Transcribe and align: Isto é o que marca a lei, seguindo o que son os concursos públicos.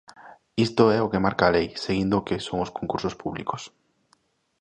Isto 0.65 0.83
é 0.97 0.99
o 1.05 1.11
que 1.11 1.23
marca 1.25 1.43
a 1.47 1.53
lei, 1.57 1.67
seguindo 1.83 2.15
o 2.17 2.25
que 2.27 2.43
son 2.47 2.59
os 2.65 2.73
concursos 2.77 3.17
públicos. 3.21 3.61